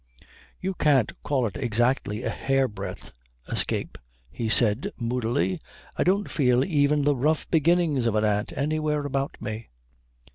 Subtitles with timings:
[0.59, 3.13] "You can't call it exactly a hairbreadth
[3.47, 3.99] escape,"
[4.31, 5.59] he said moodily.
[5.95, 9.69] "I don't feel even the rough beginnings of an aunt anywhere about me."